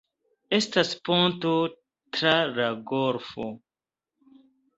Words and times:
Estas 0.57 0.93
ponto 1.09 1.51
tra 2.17 2.33
la 2.57 2.67
golfo. 2.93 3.47